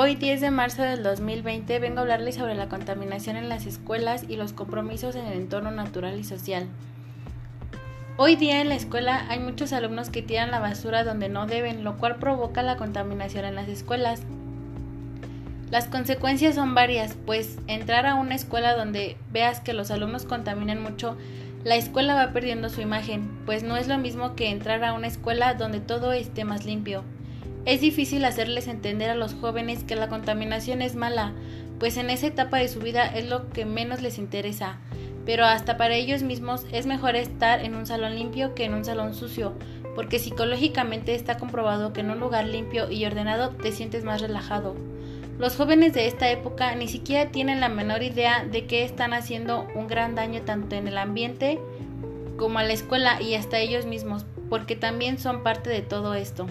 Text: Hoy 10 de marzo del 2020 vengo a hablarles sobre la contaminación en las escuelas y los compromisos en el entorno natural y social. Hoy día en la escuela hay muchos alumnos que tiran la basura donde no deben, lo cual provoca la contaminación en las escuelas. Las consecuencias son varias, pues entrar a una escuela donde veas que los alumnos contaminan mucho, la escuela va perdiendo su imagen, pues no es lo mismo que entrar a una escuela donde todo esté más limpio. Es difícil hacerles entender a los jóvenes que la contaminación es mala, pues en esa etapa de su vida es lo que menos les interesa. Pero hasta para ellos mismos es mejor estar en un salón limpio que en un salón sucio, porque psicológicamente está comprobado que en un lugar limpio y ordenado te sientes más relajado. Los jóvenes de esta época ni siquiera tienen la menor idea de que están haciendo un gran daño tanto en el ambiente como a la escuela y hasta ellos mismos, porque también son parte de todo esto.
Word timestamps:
Hoy 0.00 0.14
10 0.14 0.40
de 0.40 0.52
marzo 0.52 0.82
del 0.82 1.02
2020 1.02 1.76
vengo 1.80 1.98
a 1.98 2.02
hablarles 2.02 2.36
sobre 2.36 2.54
la 2.54 2.68
contaminación 2.68 3.34
en 3.34 3.48
las 3.48 3.66
escuelas 3.66 4.24
y 4.28 4.36
los 4.36 4.52
compromisos 4.52 5.16
en 5.16 5.26
el 5.26 5.32
entorno 5.32 5.72
natural 5.72 6.16
y 6.20 6.22
social. 6.22 6.68
Hoy 8.16 8.36
día 8.36 8.60
en 8.60 8.68
la 8.68 8.76
escuela 8.76 9.26
hay 9.28 9.40
muchos 9.40 9.72
alumnos 9.72 10.08
que 10.08 10.22
tiran 10.22 10.52
la 10.52 10.60
basura 10.60 11.02
donde 11.02 11.28
no 11.28 11.48
deben, 11.48 11.82
lo 11.82 11.96
cual 11.96 12.20
provoca 12.20 12.62
la 12.62 12.76
contaminación 12.76 13.44
en 13.44 13.56
las 13.56 13.66
escuelas. 13.66 14.22
Las 15.72 15.86
consecuencias 15.86 16.54
son 16.54 16.76
varias, 16.76 17.16
pues 17.26 17.58
entrar 17.66 18.06
a 18.06 18.14
una 18.14 18.36
escuela 18.36 18.76
donde 18.76 19.16
veas 19.32 19.58
que 19.58 19.72
los 19.72 19.90
alumnos 19.90 20.26
contaminan 20.26 20.80
mucho, 20.80 21.16
la 21.64 21.74
escuela 21.74 22.14
va 22.14 22.32
perdiendo 22.32 22.68
su 22.68 22.80
imagen, 22.80 23.28
pues 23.46 23.64
no 23.64 23.76
es 23.76 23.88
lo 23.88 23.98
mismo 23.98 24.36
que 24.36 24.50
entrar 24.50 24.84
a 24.84 24.92
una 24.92 25.08
escuela 25.08 25.54
donde 25.54 25.80
todo 25.80 26.12
esté 26.12 26.44
más 26.44 26.64
limpio. 26.64 27.02
Es 27.68 27.82
difícil 27.82 28.24
hacerles 28.24 28.66
entender 28.66 29.10
a 29.10 29.14
los 29.14 29.34
jóvenes 29.34 29.84
que 29.84 29.94
la 29.94 30.08
contaminación 30.08 30.80
es 30.80 30.94
mala, 30.94 31.34
pues 31.78 31.98
en 31.98 32.08
esa 32.08 32.28
etapa 32.28 32.56
de 32.56 32.66
su 32.66 32.80
vida 32.80 33.04
es 33.04 33.28
lo 33.28 33.50
que 33.50 33.66
menos 33.66 34.00
les 34.00 34.16
interesa. 34.16 34.78
Pero 35.26 35.44
hasta 35.44 35.76
para 35.76 35.94
ellos 35.94 36.22
mismos 36.22 36.64
es 36.72 36.86
mejor 36.86 37.14
estar 37.14 37.62
en 37.62 37.74
un 37.74 37.84
salón 37.84 38.14
limpio 38.14 38.54
que 38.54 38.64
en 38.64 38.72
un 38.72 38.86
salón 38.86 39.12
sucio, 39.12 39.52
porque 39.94 40.18
psicológicamente 40.18 41.14
está 41.14 41.36
comprobado 41.36 41.92
que 41.92 42.00
en 42.00 42.10
un 42.10 42.20
lugar 42.20 42.46
limpio 42.46 42.90
y 42.90 43.04
ordenado 43.04 43.50
te 43.50 43.70
sientes 43.70 44.02
más 44.02 44.22
relajado. 44.22 44.74
Los 45.38 45.54
jóvenes 45.54 45.92
de 45.92 46.06
esta 46.06 46.30
época 46.30 46.74
ni 46.74 46.88
siquiera 46.88 47.30
tienen 47.30 47.60
la 47.60 47.68
menor 47.68 48.02
idea 48.02 48.46
de 48.50 48.64
que 48.64 48.82
están 48.82 49.12
haciendo 49.12 49.68
un 49.74 49.88
gran 49.88 50.14
daño 50.14 50.40
tanto 50.40 50.74
en 50.74 50.88
el 50.88 50.96
ambiente 50.96 51.58
como 52.38 52.60
a 52.60 52.64
la 52.64 52.72
escuela 52.72 53.20
y 53.20 53.34
hasta 53.34 53.58
ellos 53.58 53.84
mismos, 53.84 54.24
porque 54.48 54.74
también 54.74 55.18
son 55.18 55.42
parte 55.42 55.68
de 55.68 55.82
todo 55.82 56.14
esto. 56.14 56.46